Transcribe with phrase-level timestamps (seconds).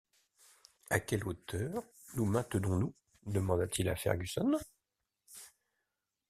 [0.89, 1.83] À quelle hauteur
[2.15, 2.91] nous maintenons-nous?
[3.27, 4.57] demanda-t-il à Fergusson.